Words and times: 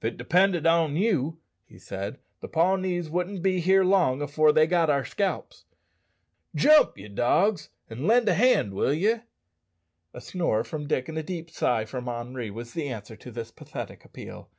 "If 0.00 0.06
it 0.06 0.16
depended 0.16 0.66
on 0.66 0.96
you," 0.96 1.38
he 1.64 1.78
said, 1.78 2.18
"the 2.40 2.48
Pawnees 2.48 3.08
wouldn't 3.08 3.44
be 3.44 3.64
long 3.78 4.20
afore 4.20 4.50
they 4.52 4.66
got 4.66 4.90
our 4.90 5.04
scalps. 5.04 5.66
Jump, 6.52 6.98
ye 6.98 7.06
dogs, 7.06 7.68
an' 7.88 8.04
lend 8.08 8.28
a 8.28 8.34
hand, 8.34 8.74
will 8.74 8.92
ye?" 8.92 9.20
A 10.12 10.20
snore 10.20 10.64
from 10.64 10.88
Dick 10.88 11.08
and 11.08 11.16
a 11.16 11.22
deep 11.22 11.48
sigh 11.48 11.84
from 11.84 12.08
Henri 12.08 12.50
was 12.50 12.72
the 12.72 12.88
answer 12.88 13.14
to 13.18 13.30
this 13.30 13.52
pathetic 13.52 14.04
appeal. 14.04 14.50